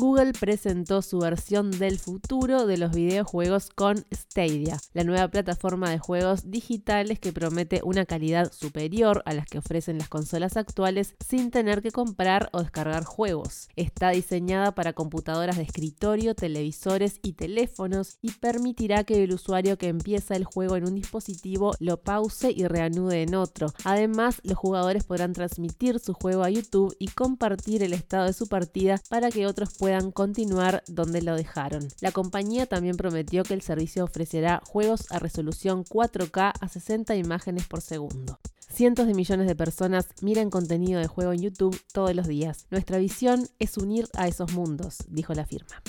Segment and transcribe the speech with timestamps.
[0.00, 5.98] Google presentó su versión del futuro de los videojuegos con Stadia, la nueva plataforma de
[5.98, 11.50] juegos digitales que promete una calidad superior a las que ofrecen las consolas actuales sin
[11.50, 13.68] tener que comprar o descargar juegos.
[13.76, 19.88] Está diseñada para computadoras de escritorio, televisores y teléfonos y permitirá que el usuario que
[19.88, 23.66] empieza el juego en un dispositivo lo pause y reanude en otro.
[23.84, 28.46] Además, los jugadores podrán transmitir su juego a YouTube y compartir el estado de su
[28.46, 31.88] partida para que otros puedan continuar donde lo dejaron.
[32.00, 37.66] La compañía también prometió que el servicio ofrecerá juegos a resolución 4K a 60 imágenes
[37.66, 38.38] por segundo.
[38.72, 42.66] Cientos de millones de personas miran contenido de juego en YouTube todos los días.
[42.70, 45.82] Nuestra visión es unir a esos mundos, dijo la firma.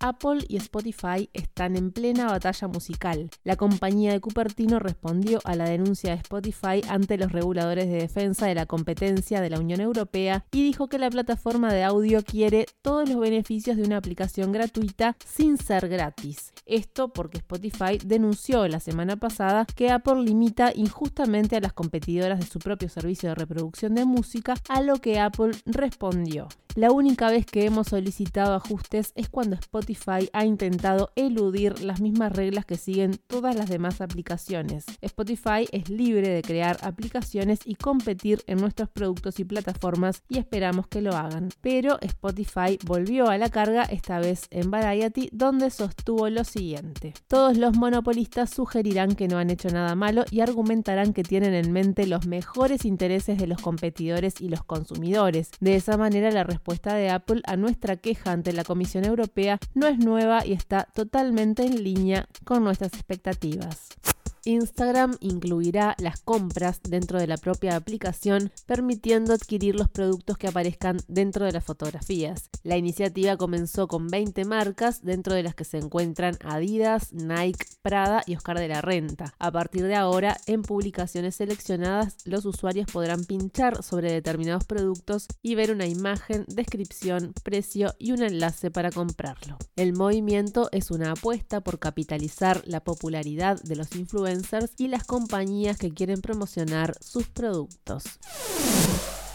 [0.00, 3.30] Apple y Spotify están en plena batalla musical.
[3.44, 8.46] La compañía de Cupertino respondió a la denuncia de Spotify ante los reguladores de defensa
[8.46, 12.66] de la competencia de la Unión Europea y dijo que la plataforma de audio quiere
[12.82, 16.52] todos los beneficios de una aplicación gratuita sin ser gratis.
[16.66, 22.46] Esto porque Spotify denunció la semana pasada que Apple limita injustamente a las competidoras de
[22.46, 26.48] su propio servicio de reproducción de música, a lo que Apple respondió.
[26.78, 32.30] La única vez que hemos solicitado ajustes es cuando Spotify ha intentado eludir las mismas
[32.30, 34.84] reglas que siguen todas las demás aplicaciones.
[35.00, 40.86] Spotify es libre de crear aplicaciones y competir en nuestros productos y plataformas y esperamos
[40.86, 41.48] que lo hagan.
[41.62, 47.12] Pero Spotify volvió a la carga esta vez en Variety donde sostuvo lo siguiente.
[47.26, 51.72] Todos los monopolistas sugerirán que no han hecho nada malo y argumentarán que tienen en
[51.72, 55.50] mente los mejores intereses de los competidores y los consumidores.
[55.58, 59.58] De esa manera la respuesta respuesta de Apple a nuestra queja ante la Comisión Europea
[59.72, 63.88] no es nueva y está totalmente en línea con nuestras expectativas.
[64.44, 70.98] Instagram incluirá las compras dentro de la propia aplicación, permitiendo adquirir los productos que aparezcan
[71.08, 72.50] dentro de las fotografías.
[72.62, 78.22] La iniciativa comenzó con 20 marcas, dentro de las que se encuentran Adidas, Nike, Prada
[78.26, 79.34] y Oscar de la Renta.
[79.38, 85.54] A partir de ahora, en publicaciones seleccionadas, los usuarios podrán pinchar sobre determinados productos y
[85.54, 89.56] ver una imagen, descripción, precio y un enlace para comprarlo.
[89.76, 93.88] El movimiento es una apuesta por capitalizar la popularidad de los
[94.38, 98.04] influencers y las compañías que quieren promocionar sus productos.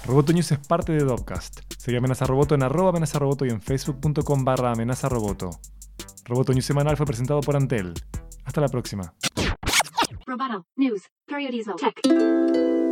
[0.06, 1.62] Roboto News es parte de Dopcast.
[1.78, 5.50] Sigue Amenaza Roboto en arroba amenaza roboto y en facebook.com barra amenaza roboto.
[6.26, 7.94] Roboto News semanal fue presentado por Antel.
[8.46, 9.14] Hasta la próxima.
[10.26, 10.66] Roboto.
[10.76, 11.04] News.
[11.26, 11.76] Periodismo.
[11.76, 12.83] Tech.